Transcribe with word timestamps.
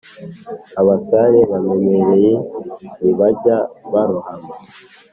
abasare 0.79 1.39
bamenyereye 1.51 2.33
ntibajya 2.99 3.57
barohama 3.91 4.51